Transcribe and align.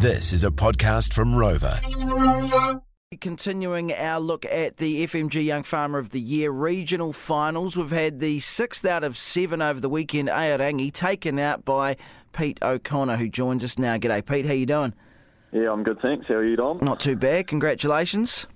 This 0.00 0.32
is 0.32 0.44
a 0.44 0.50
podcast 0.50 1.12
from 1.12 1.34
Rover. 1.34 1.80
Continuing 3.20 3.92
our 3.92 4.20
look 4.20 4.44
at 4.44 4.76
the 4.76 5.04
FMG 5.04 5.44
Young 5.44 5.64
Farmer 5.64 5.98
of 5.98 6.10
the 6.10 6.20
Year 6.20 6.52
regional 6.52 7.12
finals, 7.12 7.76
we've 7.76 7.90
had 7.90 8.20
the 8.20 8.38
sixth 8.38 8.84
out 8.84 9.02
of 9.02 9.16
seven 9.16 9.60
over 9.60 9.80
the 9.80 9.88
weekend. 9.88 10.28
Aorangi 10.28 10.92
taken 10.92 11.40
out 11.40 11.64
by 11.64 11.96
Pete 12.32 12.58
O'Connor, 12.62 13.16
who 13.16 13.28
joins 13.28 13.64
us 13.64 13.76
now. 13.76 13.96
G'day, 13.96 14.24
Pete. 14.24 14.46
How 14.46 14.52
you 14.52 14.66
doing? 14.66 14.94
Yeah, 15.50 15.72
I'm 15.72 15.82
good, 15.82 15.98
thanks. 16.00 16.26
How 16.28 16.34
are 16.34 16.44
you, 16.44 16.54
Dom? 16.54 16.78
Not 16.80 17.00
too 17.00 17.16
bad. 17.16 17.48
Congratulations. 17.48 18.46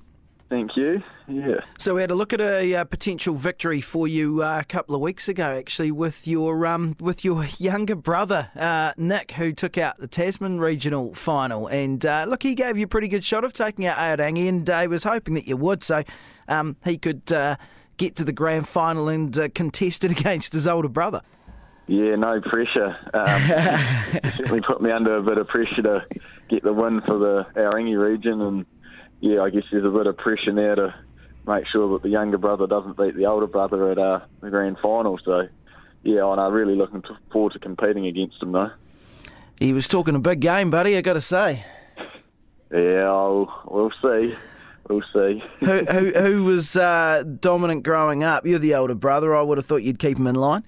Thank 0.49 0.77
you. 0.77 1.03
Yeah. 1.33 1.61
So 1.79 1.95
we 1.95 2.03
had 2.03 2.11
a 2.11 2.15
look 2.15 2.33
at 2.33 2.41
a 2.41 2.75
uh, 2.75 2.85
potential 2.85 3.35
victory 3.35 3.81
for 3.81 4.07
you 4.07 4.43
uh, 4.43 4.61
a 4.61 4.65
couple 4.65 4.95
of 4.95 5.01
weeks 5.01 5.29
ago, 5.29 5.57
actually, 5.57 5.91
with 5.91 6.27
your 6.27 6.67
um, 6.67 6.97
with 7.01 7.25
your 7.25 7.47
younger 7.59 7.97
brother 7.97 8.51
uh, 8.55 8.93
Nick, 8.97 9.33
who 9.33 9.53
took 9.53 9.79
out 9.79 9.99
the 9.99 10.07
Tasman 10.07 10.61
regional 10.61 11.15
final. 11.15 11.67
And 11.67 12.05
uh, 12.05 12.27
look, 12.29 12.43
he 12.43 12.55
gave 12.55 12.77
you 12.77 12.85
a 12.85 12.89
pretty 12.89 13.09
good 13.09 13.25
shot 13.25 13.45
of 13.45 13.53
taking 13.53 13.87
out 13.87 13.97
Aorangi, 13.97 14.49
and 14.49 14.69
uh, 14.69 14.87
was 14.93 15.05
hoping 15.05 15.35
that 15.35 15.49
you 15.49 15.57
would, 15.57 15.83
so 15.83 16.03
um, 16.49 16.77
he 16.85 16.99
could 16.99 17.33
uh, 17.33 17.57
get 17.97 18.15
to 18.17 18.25
the 18.25 18.33
grand 18.33 18.69
final 18.69 19.09
and 19.09 19.37
uh, 19.37 19.49
contest 19.49 20.05
it 20.05 20.13
against 20.19 20.53
his 20.53 20.67
older 20.67 20.89
brother. 20.89 21.23
Yeah, 21.89 22.15
no 22.15 22.41
pressure. 22.41 22.97
Um, 23.13 23.43
certainly 24.37 24.61
put 24.61 24.81
me 24.81 24.93
under 24.93 25.17
a 25.17 25.23
bit 25.23 25.39
of 25.39 25.49
pressure 25.49 25.83
to 25.83 26.07
get 26.49 26.63
the 26.63 26.73
win 26.73 27.01
for 27.01 27.19
the 27.19 27.47
Aorangi 27.57 27.99
region, 27.99 28.41
and 28.41 28.67
yeah, 29.21 29.41
I 29.43 29.51
guess 29.51 29.65
there's 29.73 29.85
a 29.85 29.91
bit 29.91 30.07
of 30.07 30.17
pressure 30.17 30.55
there 30.55 30.75
to 30.77 30.95
make 31.47 31.67
sure 31.67 31.93
that 31.93 32.03
the 32.03 32.09
younger 32.09 32.39
brother 32.39 32.67
doesn't 32.67 32.97
beat 32.97 33.17
the 33.17 33.27
older 33.27 33.47
brother 33.47 33.91
at 33.91 33.99
uh, 33.99 34.21
the 34.41 34.51
grand 34.51 34.79
final. 34.81 35.19
So, 35.25 35.49
yeah, 36.03 36.31
and 36.31 36.41
I'm 36.41 36.53
really 36.53 36.75
looking 36.75 37.03
forward 37.33 37.53
to 37.53 37.59
competing 37.59 38.07
against 38.07 38.43
him, 38.43 38.53
though. 38.53 38.71
He 39.59 39.73
was 39.73 39.89
talking 39.89 40.15
a 40.15 40.21
big 40.21 40.41
game, 40.41 40.71
buddy. 40.71 40.97
I 40.97 41.01
got 41.01 41.15
to 41.15 41.21
say. 41.21 41.65
Yeah, 42.73 43.05
I'll, 43.09 43.63
we'll 43.67 43.93
see. 44.03 44.35
We'll 44.89 45.03
see. 45.13 45.43
who, 45.61 45.79
who, 45.85 46.11
who 46.11 46.45
was 46.45 46.77
uh, 46.77 47.23
dominant 47.41 47.85
growing 47.85 48.25
up? 48.25 48.47
You're 48.47 48.59
the 48.59 48.75
older 48.75 48.95
brother. 48.95 49.37
I 49.37 49.43
would 49.43 49.59
have 49.59 49.67
thought 49.67 49.83
you'd 49.83 49.99
keep 49.99 50.19
him 50.19 50.27
in 50.27 50.35
line. 50.35 50.65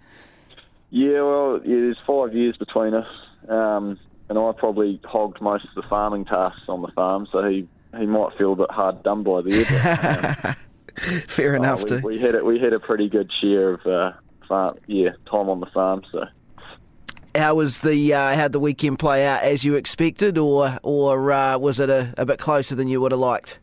Yeah, 0.90 1.22
well, 1.22 1.60
yeah, 1.64 1.76
there's 1.76 1.98
five 2.06 2.34
years 2.34 2.56
between 2.56 2.94
us, 2.94 3.08
um, 3.48 3.98
and 4.28 4.38
I 4.38 4.52
probably 4.56 5.00
hogged 5.04 5.40
most 5.40 5.64
of 5.64 5.74
the 5.74 5.82
farming 5.88 6.24
tasks 6.24 6.62
on 6.68 6.82
the 6.82 6.88
farm, 6.94 7.26
so 7.32 7.42
he 7.48 7.66
he 7.98 8.06
might 8.06 8.36
feel 8.38 8.52
a 8.52 8.56
bit 8.56 8.70
hard 8.70 9.02
done 9.02 9.22
by 9.22 9.42
there. 9.42 9.64
But, 9.64 10.46
um, 11.10 11.20
Fair 11.26 11.56
enough. 11.56 11.82
we, 11.90 12.00
we 12.00 12.18
had 12.20 12.34
it. 12.34 12.44
We 12.44 12.58
had 12.60 12.72
a 12.72 12.80
pretty 12.80 13.08
good 13.08 13.30
share 13.40 13.70
of 13.74 13.86
uh, 13.86 14.12
farm, 14.48 14.78
yeah, 14.86 15.10
time 15.30 15.48
on 15.48 15.60
the 15.60 15.66
farm. 15.66 16.02
So 16.12 16.24
How 17.34 17.54
was 17.56 17.80
the 17.80 18.14
uh, 18.14 18.34
how'd 18.34 18.52
the 18.52 18.60
weekend 18.60 18.98
play 19.00 19.26
out 19.26 19.42
as 19.42 19.64
you 19.64 19.74
expected, 19.74 20.38
or 20.38 20.78
or 20.82 21.32
uh, 21.32 21.58
was 21.58 21.80
it 21.80 21.90
a, 21.90 22.14
a 22.16 22.24
bit 22.24 22.38
closer 22.38 22.74
than 22.74 22.86
you 22.88 23.00
would 23.00 23.12
have 23.12 23.20
liked? 23.20 23.58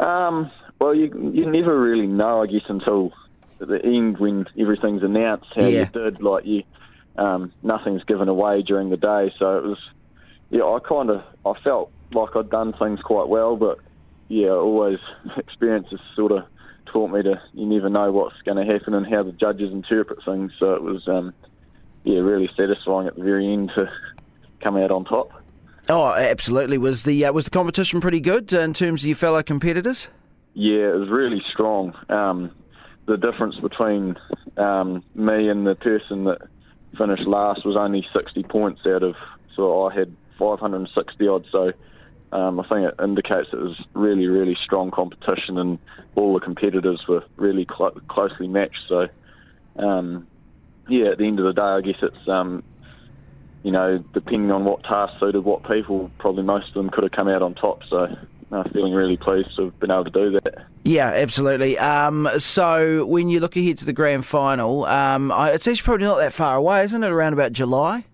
Um, 0.00 0.50
well, 0.80 0.94
you 0.94 1.06
you 1.34 1.50
never 1.50 1.78
really 1.78 2.06
know, 2.06 2.42
I 2.42 2.46
guess, 2.46 2.62
until 2.68 3.12
the 3.58 3.80
end 3.84 4.18
when 4.18 4.46
everything's 4.58 5.02
announced 5.02 5.46
how 5.54 5.66
Yeah. 5.66 5.80
you 5.80 5.86
did. 6.04 6.22
Like 6.22 6.44
you, 6.46 6.62
um, 7.16 7.52
nothing's 7.62 8.04
given 8.04 8.28
away 8.28 8.62
during 8.62 8.88
the 8.90 8.96
day, 8.96 9.32
so 9.38 9.58
it 9.58 9.64
was. 9.64 9.78
Yeah, 10.48 10.62
I 10.62 10.78
kind 10.86 11.10
of 11.10 11.22
I 11.44 11.52
felt 11.64 11.90
like 12.12 12.34
I'd 12.36 12.50
done 12.50 12.72
things 12.78 13.00
quite 13.00 13.28
well, 13.28 13.56
but 13.56 13.78
yeah, 14.28 14.50
always 14.50 14.98
experiences 15.36 16.00
sort 16.14 16.32
of 16.32 16.44
taught 16.86 17.10
me 17.10 17.22
to 17.22 17.40
you 17.52 17.66
never 17.66 17.88
know 17.88 18.12
what's 18.12 18.40
going 18.44 18.64
to 18.64 18.72
happen 18.72 18.94
and 18.94 19.06
how 19.06 19.22
the 19.22 19.32
judges 19.32 19.72
interpret 19.72 20.24
things. 20.24 20.52
So 20.58 20.74
it 20.74 20.82
was 20.82 21.06
um, 21.08 21.34
yeah 22.04 22.18
really 22.18 22.48
satisfying 22.56 23.06
at 23.06 23.16
the 23.16 23.22
very 23.22 23.52
end 23.52 23.72
to 23.74 23.90
come 24.62 24.76
out 24.76 24.90
on 24.90 25.04
top. 25.04 25.30
Oh, 25.88 26.12
absolutely. 26.12 26.78
Was 26.78 27.04
the 27.04 27.24
uh, 27.24 27.32
was 27.32 27.44
the 27.44 27.50
competition 27.50 28.00
pretty 28.00 28.20
good 28.20 28.52
in 28.52 28.72
terms 28.74 29.02
of 29.02 29.06
your 29.06 29.16
fellow 29.16 29.42
competitors? 29.42 30.08
Yeah, 30.54 30.88
it 30.90 30.98
was 30.98 31.10
really 31.10 31.42
strong. 31.52 31.94
Um, 32.08 32.50
the 33.06 33.16
difference 33.16 33.56
between 33.56 34.16
um, 34.56 35.04
me 35.14 35.48
and 35.48 35.66
the 35.66 35.74
person 35.74 36.24
that 36.24 36.38
finished 36.96 37.26
last 37.26 37.64
was 37.64 37.76
only 37.76 38.04
60 38.12 38.42
points 38.44 38.80
out 38.86 39.02
of, 39.02 39.14
so 39.54 39.86
I 39.86 39.94
had 39.94 40.16
560 40.38 41.28
odd. 41.28 41.44
So 41.52 41.72
um, 42.32 42.60
I 42.60 42.68
think 42.68 42.88
it 42.88 42.94
indicates 43.02 43.48
it 43.52 43.58
was 43.58 43.80
really, 43.94 44.26
really 44.26 44.56
strong 44.64 44.90
competition, 44.90 45.58
and 45.58 45.78
all 46.14 46.34
the 46.34 46.40
competitors 46.40 47.02
were 47.08 47.24
really 47.36 47.64
clo- 47.64 47.98
closely 48.08 48.48
matched. 48.48 48.82
So, 48.88 49.08
um, 49.78 50.26
yeah, 50.88 51.10
at 51.10 51.18
the 51.18 51.26
end 51.26 51.38
of 51.38 51.46
the 51.46 51.52
day, 51.52 51.62
I 51.62 51.80
guess 51.80 52.02
it's 52.02 52.28
um, 52.28 52.62
you 53.62 53.72
know, 53.72 53.98
depending 54.12 54.50
on 54.50 54.64
what 54.64 54.82
task 54.84 55.14
suited 55.18 55.44
what 55.44 55.68
people, 55.68 56.10
probably 56.18 56.44
most 56.44 56.68
of 56.68 56.74
them 56.74 56.90
could 56.90 57.04
have 57.04 57.12
come 57.12 57.28
out 57.28 57.42
on 57.42 57.54
top. 57.54 57.82
So, 57.90 58.16
uh, 58.52 58.64
feeling 58.72 58.92
really 58.92 59.16
pleased 59.16 59.48
to 59.56 59.64
have 59.66 59.80
been 59.80 59.90
able 59.90 60.04
to 60.04 60.10
do 60.10 60.30
that. 60.32 60.66
Yeah, 60.84 61.08
absolutely. 61.08 61.76
Um, 61.78 62.28
so 62.38 63.04
when 63.06 63.28
you 63.28 63.40
look 63.40 63.56
ahead 63.56 63.78
to 63.78 63.84
the 63.84 63.92
grand 63.92 64.24
final, 64.24 64.84
um, 64.84 65.32
it's 65.34 65.66
actually 65.66 65.82
probably 65.84 66.06
not 66.06 66.18
that 66.18 66.32
far 66.32 66.56
away, 66.56 66.84
isn't 66.84 67.02
it? 67.02 67.10
Around 67.10 67.32
about 67.32 67.52
July. 67.52 68.04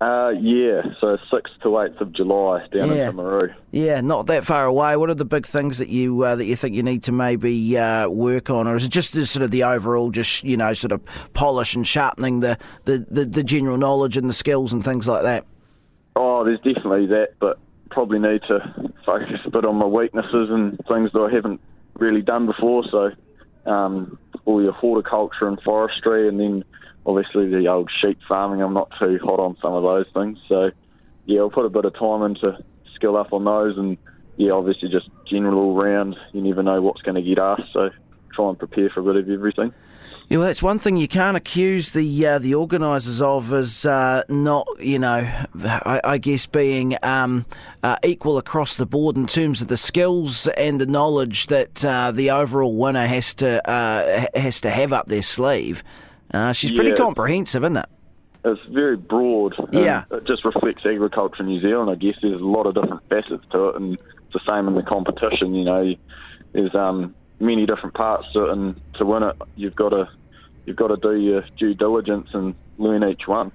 Uh, 0.00 0.30
yeah, 0.40 0.82
so 1.00 1.16
6th 1.32 1.60
to 1.62 1.68
8th 1.68 2.00
of 2.00 2.12
July 2.12 2.66
down 2.72 2.88
Yeah. 2.94 3.08
in 3.08 3.16
Timaru. 3.16 3.54
Yeah, 3.70 4.00
not 4.00 4.26
that 4.26 4.44
far 4.44 4.66
away. 4.66 4.96
What 4.96 5.08
are 5.08 5.14
the 5.14 5.24
big 5.24 5.46
things 5.46 5.78
that 5.78 5.88
you 5.88 6.22
uh, 6.24 6.36
that 6.36 6.44
you 6.44 6.56
think 6.56 6.74
you 6.74 6.82
need 6.82 7.04
to 7.04 7.12
maybe 7.12 7.78
uh, 7.78 8.08
work 8.08 8.50
on, 8.50 8.66
or 8.66 8.74
is 8.76 8.84
it 8.86 8.90
just 8.90 9.14
the, 9.14 9.24
sort 9.24 9.44
of 9.44 9.50
the 9.50 9.62
overall, 9.62 10.10
just 10.10 10.42
you 10.44 10.56
know, 10.56 10.74
sort 10.74 10.92
of 10.92 11.00
polish 11.32 11.74
and 11.74 11.86
sharpening 11.86 12.40
the, 12.40 12.58
the, 12.84 13.06
the, 13.10 13.24
the 13.24 13.42
general 13.44 13.78
knowledge 13.78 14.16
and 14.16 14.28
the 14.28 14.34
skills 14.34 14.72
and 14.72 14.84
things 14.84 15.06
like 15.08 15.22
that? 15.22 15.46
Oh, 16.16 16.44
there's 16.44 16.60
definitely 16.60 17.06
that, 17.06 17.34
but 17.38 17.58
probably 17.90 18.18
need 18.18 18.42
to 18.48 18.90
focus 19.06 19.40
a 19.46 19.50
bit 19.50 19.64
on 19.64 19.76
my 19.76 19.86
weaknesses 19.86 20.50
and 20.50 20.76
things 20.88 21.10
that 21.12 21.20
I 21.20 21.32
haven't 21.32 21.60
really 21.94 22.22
done 22.22 22.46
before. 22.46 22.84
So, 22.90 23.10
um, 23.70 24.18
all 24.44 24.60
your 24.62 24.72
horticulture 24.72 25.46
and 25.46 25.60
forestry, 25.62 26.28
and 26.28 26.38
then 26.38 26.64
obviously 27.06 27.48
the 27.48 27.68
old 27.68 27.90
sheep 28.00 28.18
farming. 28.28 28.62
I'm 28.62 28.74
not 28.74 28.90
too 28.98 29.18
hot 29.22 29.40
on 29.40 29.56
some 29.60 29.74
of 29.74 29.82
those 29.82 30.06
things. 30.12 30.38
So, 30.48 30.70
yeah, 31.26 31.40
I'll 31.40 31.50
put 31.50 31.66
a 31.66 31.70
bit 31.70 31.84
of 31.84 31.94
time 31.98 32.22
into 32.22 32.58
skill 32.94 33.16
up 33.16 33.32
on 33.32 33.44
those, 33.44 33.76
and 33.76 33.96
yeah, 34.36 34.52
obviously 34.52 34.88
just 34.88 35.08
general 35.26 35.58
all 35.58 35.74
round. 35.74 36.16
You 36.32 36.42
never 36.42 36.62
know 36.62 36.80
what's 36.82 37.02
going 37.02 37.16
to 37.16 37.22
get 37.22 37.38
asked, 37.38 37.72
so 37.72 37.90
try 38.34 38.48
and 38.48 38.58
prepare 38.58 38.90
for 38.90 39.00
a 39.00 39.04
bit 39.04 39.16
of 39.16 39.30
everything. 39.30 39.72
Yeah, 40.28 40.38
well, 40.38 40.46
that's 40.46 40.62
one 40.62 40.78
thing 40.78 40.96
you 40.96 41.06
can't 41.06 41.36
accuse 41.36 41.92
the 41.92 42.26
uh, 42.26 42.38
the 42.38 42.54
organisers 42.54 43.20
of 43.20 43.52
is 43.52 43.84
uh, 43.84 44.22
not, 44.28 44.66
you 44.78 44.98
know, 44.98 45.30
I, 45.62 46.00
I 46.02 46.18
guess 46.18 46.46
being 46.46 46.96
um, 47.02 47.44
uh, 47.82 47.96
equal 48.02 48.38
across 48.38 48.76
the 48.76 48.86
board 48.86 49.18
in 49.18 49.26
terms 49.26 49.60
of 49.60 49.68
the 49.68 49.76
skills 49.76 50.48
and 50.48 50.80
the 50.80 50.86
knowledge 50.86 51.48
that 51.48 51.84
uh, 51.84 52.10
the 52.10 52.30
overall 52.30 52.74
winner 52.74 53.06
has 53.06 53.34
to 53.36 53.68
uh, 53.68 54.26
has 54.34 54.62
to 54.62 54.70
have 54.70 54.94
up 54.94 55.06
their 55.06 55.22
sleeve. 55.22 55.84
Uh, 56.34 56.52
she's 56.52 56.72
pretty 56.72 56.90
Yeah. 56.90 56.96
comprehensive, 56.96 57.62
isn't 57.62 57.76
it? 57.76 57.86
It's 58.44 58.60
very 58.70 58.96
broad. 58.96 59.54
Yeah. 59.72 60.02
It 60.10 60.24
just 60.26 60.44
reflects 60.44 60.84
agriculture 60.84 61.42
in 61.42 61.46
New 61.48 61.60
Zealand. 61.60 61.88
I 61.90 61.94
guess 61.94 62.16
there's 62.20 62.40
a 62.40 62.44
lot 62.44 62.66
of 62.66 62.74
different 62.74 63.02
facets 63.08 63.44
to 63.52 63.68
it, 63.68 63.76
and 63.76 63.94
it's 63.94 64.32
the 64.34 64.40
same 64.46 64.68
in 64.68 64.74
the 64.74 64.82
competition. 64.82 65.54
You 65.54 65.64
know, 65.64 65.94
there's 66.52 66.74
um, 66.74 67.14
many 67.40 67.64
different 67.64 67.94
parts 67.94 68.26
to 68.34 68.46
it, 68.46 68.50
and 68.50 68.78
to 68.94 69.06
win 69.06 69.22
it, 69.22 69.36
you've 69.56 69.76
got 69.76 69.90
to 69.90 70.08
you've 70.66 70.76
got 70.76 70.88
to 70.88 70.96
do 70.96 71.14
your 71.16 71.44
due 71.58 71.74
diligence 71.74 72.28
and 72.34 72.54
learn 72.78 73.04
each 73.04 73.26
one. 73.26 73.52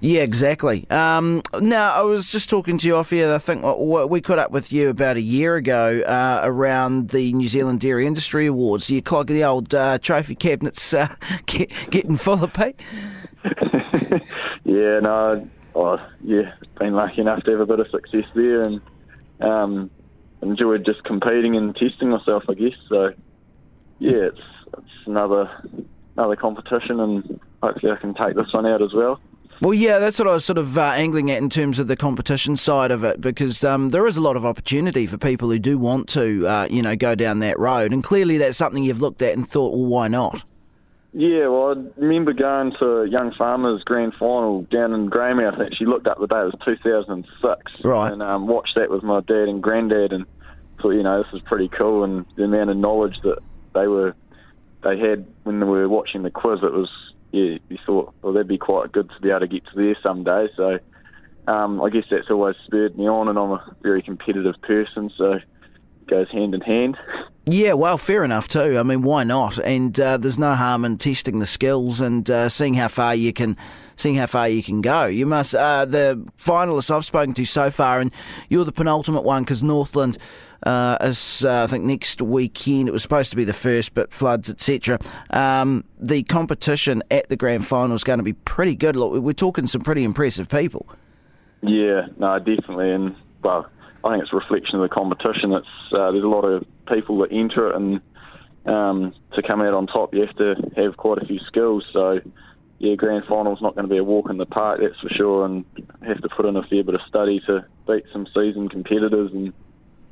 Yeah, 0.00 0.22
exactly. 0.22 0.88
Um, 0.90 1.42
now, 1.60 1.92
I 1.92 2.02
was 2.02 2.30
just 2.30 2.48
talking 2.50 2.78
to 2.78 2.86
you 2.86 2.96
off 2.96 3.10
here. 3.10 3.32
I 3.32 3.38
think 3.38 3.64
we 3.64 4.20
caught 4.20 4.38
up 4.38 4.50
with 4.50 4.72
you 4.72 4.88
about 4.88 5.16
a 5.16 5.20
year 5.20 5.56
ago 5.56 6.00
uh, 6.00 6.40
around 6.42 7.10
the 7.10 7.32
New 7.32 7.48
Zealand 7.48 7.80
Dairy 7.80 8.06
Industry 8.06 8.46
Awards. 8.46 8.90
You 8.90 9.02
clog 9.02 9.28
the 9.28 9.44
old 9.44 9.74
uh, 9.74 9.98
trophy 9.98 10.34
cabinets 10.34 10.92
uh, 10.92 11.14
get, 11.46 11.70
getting 11.90 12.16
full 12.16 12.42
of 12.42 12.52
Pete. 12.52 12.80
yeah, 14.64 15.00
no, 15.00 15.48
oh, 15.74 15.98
yeah, 16.22 16.52
been 16.78 16.94
lucky 16.94 17.20
enough 17.20 17.42
to 17.44 17.50
have 17.52 17.60
a 17.60 17.66
bit 17.66 17.80
of 17.80 17.88
success 17.90 18.24
there, 18.34 18.62
and 18.62 18.80
um, 19.40 19.90
enjoyed 20.42 20.84
just 20.84 21.04
competing 21.04 21.56
and 21.56 21.74
testing 21.74 22.10
myself. 22.10 22.44
I 22.48 22.54
guess 22.54 22.74
so. 22.88 23.12
Yeah, 23.98 24.28
it's 24.28 24.40
it's 24.78 25.06
another 25.06 25.50
another 26.16 26.36
competition, 26.36 27.00
and 27.00 27.40
hopefully 27.62 27.92
I 27.92 27.96
can 27.96 28.14
take 28.14 28.36
this 28.36 28.52
one 28.52 28.66
out 28.66 28.82
as 28.82 28.92
well. 28.92 29.20
Well, 29.60 29.74
yeah, 29.74 29.98
that's 29.98 30.18
what 30.18 30.26
I 30.26 30.32
was 30.32 30.44
sort 30.44 30.56
of 30.56 30.78
uh, 30.78 30.92
angling 30.94 31.30
at 31.30 31.38
in 31.38 31.50
terms 31.50 31.78
of 31.78 31.86
the 31.86 31.96
competition 31.96 32.56
side 32.56 32.90
of 32.90 33.04
it, 33.04 33.20
because 33.20 33.62
um, 33.62 33.90
there 33.90 34.06
is 34.06 34.16
a 34.16 34.20
lot 34.20 34.36
of 34.36 34.44
opportunity 34.46 35.06
for 35.06 35.18
people 35.18 35.50
who 35.50 35.58
do 35.58 35.76
want 35.76 36.08
to, 36.10 36.46
uh, 36.46 36.66
you 36.70 36.80
know, 36.80 36.96
go 36.96 37.14
down 37.14 37.40
that 37.40 37.58
road, 37.58 37.92
and 37.92 38.02
clearly 38.02 38.38
that's 38.38 38.56
something 38.56 38.82
you've 38.82 39.02
looked 39.02 39.20
at 39.20 39.34
and 39.34 39.46
thought, 39.46 39.74
well, 39.74 39.86
why 39.86 40.08
not? 40.08 40.44
Yeah, 41.12 41.48
well, 41.48 41.74
I 41.76 42.00
remember 42.00 42.32
going 42.32 42.72
to 42.78 43.04
Young 43.04 43.34
Farmers 43.36 43.82
Grand 43.84 44.14
Final 44.18 44.62
down 44.70 44.92
in 44.92 45.10
Greymouth. 45.10 45.60
Actually, 45.60 45.86
looked 45.86 46.06
up 46.06 46.20
the 46.20 46.28
day; 46.28 46.40
it 46.40 46.44
was 46.44 46.54
2006. 46.64 47.84
Right. 47.84 48.12
And 48.12 48.22
um, 48.22 48.46
watched 48.46 48.76
that 48.76 48.90
with 48.90 49.02
my 49.02 49.20
dad 49.20 49.48
and 49.48 49.60
granddad, 49.60 50.12
and 50.12 50.24
thought, 50.80 50.90
you 50.90 51.02
know, 51.02 51.22
this 51.22 51.32
is 51.34 51.42
pretty 51.46 51.68
cool. 51.68 52.04
And 52.04 52.24
the 52.36 52.44
amount 52.44 52.70
of 52.70 52.76
knowledge 52.76 53.16
that 53.24 53.38
they 53.74 53.88
were, 53.88 54.14
they 54.84 54.98
had 54.98 55.26
when 55.42 55.58
they 55.58 55.66
were 55.66 55.88
watching 55.88 56.22
the 56.22 56.30
quiz, 56.30 56.60
it 56.62 56.72
was, 56.72 56.88
yeah, 57.32 57.58
you 57.68 57.78
thought, 57.86 58.14
well, 58.22 58.32
that'd 58.32 58.48
be 58.48 58.58
quite 58.58 58.92
good 58.92 59.08
to 59.10 59.20
be 59.22 59.30
able 59.30 59.40
to 59.40 59.48
get 59.48 59.64
to 59.66 59.76
there 59.76 59.96
someday. 60.02 60.48
So, 60.56 60.78
um, 61.46 61.80
I 61.80 61.90
guess 61.90 62.04
that's 62.10 62.30
always 62.30 62.56
spurred 62.66 62.96
me 62.96 63.08
on, 63.08 63.28
and 63.28 63.38
I'm 63.38 63.52
a 63.52 63.76
very 63.82 64.02
competitive 64.02 64.56
person, 64.62 65.10
so 65.16 65.32
it 65.32 65.42
goes 66.08 66.30
hand 66.30 66.54
in 66.54 66.60
hand. 66.60 66.96
Yeah, 67.46 67.72
well, 67.72 67.96
fair 67.96 68.22
enough 68.22 68.48
too. 68.48 68.78
I 68.78 68.82
mean, 68.82 69.02
why 69.02 69.24
not? 69.24 69.58
And 69.58 69.98
uh, 69.98 70.18
there's 70.18 70.38
no 70.38 70.54
harm 70.54 70.84
in 70.84 70.98
testing 70.98 71.38
the 71.38 71.46
skills 71.46 72.00
and 72.00 72.28
uh, 72.30 72.48
seeing 72.48 72.74
how 72.74 72.88
far 72.88 73.14
you 73.14 73.32
can, 73.32 73.56
seeing 73.96 74.14
how 74.14 74.26
far 74.26 74.48
you 74.48 74.62
can 74.62 74.82
go. 74.82 75.06
You 75.06 75.26
must. 75.26 75.54
Uh, 75.54 75.84
the 75.84 76.24
finalists 76.38 76.94
I've 76.94 77.04
spoken 77.04 77.34
to 77.34 77.44
so 77.44 77.70
far, 77.70 78.00
and 78.00 78.12
you're 78.48 78.64
the 78.64 78.72
penultimate 78.72 79.24
one 79.24 79.42
because 79.42 79.62
Northland. 79.62 80.18
Uh, 80.62 80.98
is 81.00 81.42
uh, 81.42 81.62
I 81.62 81.66
think 81.66 81.84
next 81.84 82.20
weekend. 82.20 82.86
It 82.86 82.92
was 82.92 83.00
supposed 83.00 83.30
to 83.30 83.36
be 83.36 83.44
the 83.44 83.54
first, 83.54 83.94
but 83.94 84.12
floods, 84.12 84.50
etc. 84.50 84.98
Um, 85.30 85.84
the 85.98 86.22
competition 86.24 87.02
at 87.10 87.30
the 87.30 87.36
grand 87.36 87.66
final 87.66 87.96
is 87.96 88.04
going 88.04 88.18
to 88.18 88.22
be 88.22 88.34
pretty 88.34 88.74
good. 88.74 88.94
Look, 88.94 89.22
we're 89.22 89.32
talking 89.32 89.66
some 89.66 89.80
pretty 89.80 90.04
impressive 90.04 90.50
people. 90.50 90.86
Yeah, 91.62 92.08
no, 92.18 92.38
definitely, 92.38 92.90
and 92.90 93.16
well, 93.42 93.70
I 94.04 94.12
think 94.12 94.24
it's 94.24 94.32
a 94.32 94.36
reflection 94.36 94.76
of 94.76 94.82
the 94.82 94.94
competition. 94.94 95.52
It's 95.52 95.66
uh, 95.92 96.10
there's 96.10 96.24
a 96.24 96.28
lot 96.28 96.44
of 96.44 96.64
people 96.88 97.18
that 97.18 97.32
enter 97.32 97.70
it, 97.70 97.76
and 97.76 98.00
um, 98.66 99.14
to 99.34 99.42
come 99.42 99.60
out 99.60 99.74
on 99.74 99.86
top, 99.86 100.14
you 100.14 100.26
have 100.26 100.36
to 100.36 100.54
have 100.76 100.96
quite 100.96 101.22
a 101.22 101.26
few 101.26 101.38
skills. 101.46 101.84
So, 101.92 102.20
yeah, 102.78 102.94
grand 102.94 103.24
final's 103.28 103.62
not 103.62 103.74
going 103.74 103.86
to 103.86 103.92
be 103.92 103.98
a 103.98 104.04
walk 104.04 104.30
in 104.30 104.38
the 104.38 104.46
park, 104.46 104.80
that's 104.80 104.98
for 105.00 105.10
sure, 105.10 105.44
and 105.44 105.64
have 106.06 106.22
to 106.22 106.28
put 106.28 106.46
in 106.46 106.56
a 106.56 106.62
fair 106.64 106.84
bit 106.84 106.94
of 106.94 107.00
study 107.08 107.40
to 107.46 107.64
beat 107.86 108.04
some 108.12 108.26
seasoned 108.34 108.70
competitors, 108.70 109.30
and 109.32 109.52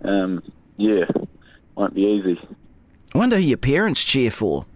um, 0.02 0.43
yeah, 0.76 1.05
won't 1.75 1.94
be 1.94 2.02
easy. 2.02 2.40
I 3.14 3.19
wonder 3.19 3.37
who 3.37 3.43
your 3.43 3.58
parents 3.58 4.05
cheer 4.05 4.31
for. 4.31 4.67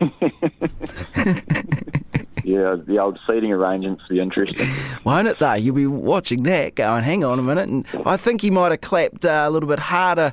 yeah, 2.44 2.76
the 2.76 2.98
old 2.98 3.18
seating 3.26 3.52
arrangements 3.52 4.02
will 4.02 4.16
be 4.16 4.20
interesting. 4.20 4.68
Won't 5.04 5.28
it 5.28 5.38
though? 5.38 5.54
You'll 5.54 5.74
be 5.74 5.86
watching 5.86 6.42
that 6.44 6.74
going, 6.74 7.02
hang 7.02 7.24
on 7.24 7.38
a 7.38 7.42
minute. 7.42 7.68
And 7.68 7.86
I 8.06 8.16
think 8.16 8.42
he 8.42 8.50
might 8.50 8.70
have 8.70 8.80
clapped 8.80 9.24
uh, 9.24 9.44
a 9.46 9.50
little 9.50 9.68
bit 9.68 9.78
harder 9.78 10.32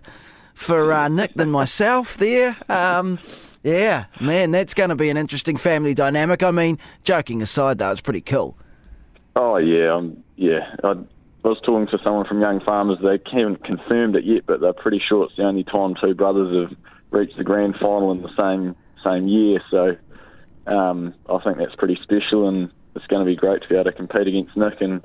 for 0.54 0.92
uh, 0.94 1.08
Nick 1.08 1.34
than 1.34 1.50
myself 1.50 2.18
there. 2.18 2.56
Um, 2.70 3.20
yeah, 3.64 4.06
man, 4.20 4.52
that's 4.52 4.74
going 4.74 4.90
to 4.90 4.96
be 4.96 5.10
an 5.10 5.18
interesting 5.18 5.56
family 5.56 5.94
dynamic. 5.94 6.44
I 6.44 6.52
mean, 6.52 6.80
joking 7.04 7.42
aside, 7.42 7.78
though, 7.78 7.92
it's 7.92 8.02
pretty 8.02 8.22
cool. 8.22 8.58
Oh, 9.36 9.58
yeah, 9.58 9.94
um, 9.94 10.24
yeah. 10.36 10.76
I, 10.84 10.90
I 11.44 11.48
was 11.48 11.62
talking 11.64 11.88
to 11.88 12.04
someone 12.04 12.26
from 12.26 12.42
Young 12.42 12.60
Farmers. 12.60 12.98
They 13.02 13.20
haven't 13.32 13.64
confirmed 13.64 14.16
it 14.16 14.26
yet, 14.26 14.44
but 14.46 14.62
they're 14.62 14.74
pretty 14.74 15.02
sure 15.08 15.26
it's 15.26 15.36
the 15.38 15.44
only 15.44 15.64
time 15.64 15.96
two 16.02 16.14
brothers 16.14 16.70
have 16.70 16.78
reached 17.12 17.38
the 17.38 17.44
grand 17.44 17.76
final 17.80 18.12
in 18.12 18.22
the 18.22 18.36
same 18.36 18.76
same 19.04 19.28
year. 19.28 19.62
So 19.72 19.96
um, 20.68 21.14
I 21.30 21.40
think 21.40 21.58
that's 21.58 21.76
pretty 21.76 22.00
special, 22.04 22.48
and 22.48 22.72
it's 22.96 23.08
going 23.08 23.26
to 23.26 23.30
be 23.30 23.36
great 23.36 23.62
to 23.62 23.68
be 23.68 23.76
able 23.76 23.86
to 23.86 23.92
compete 23.92 24.28
against 24.28 24.56
Nick. 24.56 24.82
And 24.82 25.04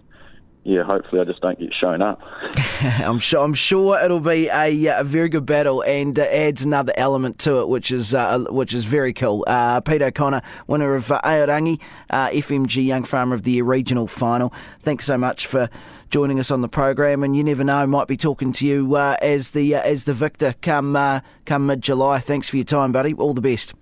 yeah, 0.67 0.83
hopefully 0.83 1.21
I 1.21 1.25
just 1.25 1.41
don't 1.41 1.59
get 1.59 1.73
shown 1.81 2.03
up. 2.03 2.21
I'm 2.81 3.21
sure. 3.21 3.45
I'm 3.45 3.55
sure 3.55 3.99
it'll 4.05 4.19
be 4.19 4.49
a, 4.49 4.99
a 4.99 5.05
very 5.05 5.29
good 5.29 5.47
battle 5.47 5.83
and 5.83 6.19
uh, 6.19 6.23
adds 6.23 6.65
another 6.65 6.93
element 6.97 7.39
to 7.41 7.61
it, 7.61 7.69
which 7.69 7.93
is 7.93 8.13
uh, 8.15 8.45
which 8.51 8.75
is 8.75 8.85
very 8.85 9.13
cool. 9.13 9.45
Uh, 9.47 9.81
Pete 9.81 10.03
O'Connor, 10.03 10.43
winner 10.67 10.97
of 10.97 11.13
uh, 11.13 11.21
Aorangi 11.23 11.81
uh, 12.11 12.31
FMG 12.31 12.85
Young 12.85 13.05
Farmer 13.05 13.37
of 13.37 13.45
the 13.45 13.53
Year 13.53 13.65
regional 13.65 14.09
final. 14.09 14.53
Thanks 14.81 15.05
so 15.05 15.17
much 15.17 15.47
for 15.47 15.71
joining 16.11 16.41
us 16.41 16.51
on 16.51 16.63
the 16.63 16.69
program, 16.69 17.23
and 17.23 17.37
you 17.37 17.45
never 17.45 17.63
know, 17.63 17.87
might 17.87 18.09
be 18.09 18.17
talking 18.17 18.53
to 18.53 18.67
you 18.67 18.97
uh, 18.97 19.17
as 19.23 19.53
the 19.53 19.77
uh, 19.77 19.83
as 19.83 20.03
the 20.03 20.15
victor 20.15 20.55
come 20.63 20.97
uh, 20.97 21.21
come 21.45 21.67
mid 21.67 21.81
July. 21.81 22.19
Thanks 22.19 22.49
for 22.49 22.57
your 22.57 22.65
time, 22.65 22.91
buddy. 22.91 23.15
All 23.15 23.35
the 23.35 23.41
best. 23.41 23.75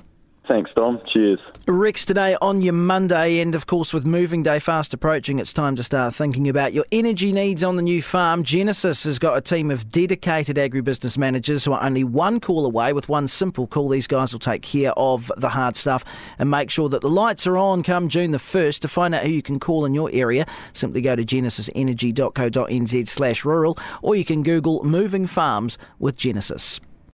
Thanks, 0.47 0.71
Dom. 0.77 1.01
Cheers. 1.11 1.41
Rex, 1.67 2.05
today 2.05 2.37
on 2.43 2.61
your 2.61 2.75
Monday, 2.75 3.41
and 3.41 3.55
of 3.55 3.67
course, 3.67 3.95
with 3.95 4.05
moving 4.05 4.43
day 4.43 4.59
fast 4.59 4.93
approaching, 4.93 5.39
it's 5.39 5.55
time 5.55 5.75
to 5.77 5.83
start 5.83 6.15
thinking 6.15 6.51
about 6.51 6.75
your 6.75 6.85
energy 6.93 7.33
needs 7.33 7.65
on 7.65 7.77
the 7.77 7.83
new 7.83 8.03
farm. 8.03 8.45
Genesis 8.45 9.05
has 9.05 9.19
got 9.19 9.39
a 9.39 9.41
team 9.41 9.71
of 9.71 9.91
dedicated 9.91 10.57
agribusiness 10.57 11.17
managers 11.17 11.65
who 11.65 11.73
are 11.73 11.83
only 11.83 12.05
one 12.05 12.41
call 12.41 12.67
away. 12.67 12.93
With 12.93 13.09
one 13.09 13.27
simple 13.27 13.67
call, 13.67 13.89
these 13.89 14.07
guys 14.07 14.35
will 14.35 14.41
take 14.41 14.61
care 14.61 14.93
of 14.99 15.33
the 15.39 15.49
hard 15.49 15.77
stuff 15.77 16.05
and 16.39 16.51
make 16.51 16.69
sure 16.69 16.91
that 16.91 17.01
the 17.01 17.09
lights 17.09 17.47
are 17.47 17.57
on 17.57 17.83
come 17.83 18.11
June 18.11 18.33
the 18.33 18.39
1st. 18.39 18.81
To 18.81 18.89
find 18.89 19.15
out 19.15 19.23
who 19.23 19.31
you 19.31 19.43
can 19.43 19.59
call 19.59 19.87
in 19.87 19.95
your 19.95 20.11
area, 20.13 20.45
simply 20.75 21.01
go 21.01 21.17
to 21.17 21.25
genesisenergy.co.nz 21.25 23.09
slash 23.09 23.45
rural, 23.47 23.79
or 24.03 24.15
you 24.15 24.27
can 24.27 24.43
Google 24.43 24.85
Moving 24.85 25.27
Farms 25.27 25.79
with 25.99 26.17
Genesis. 26.19 26.83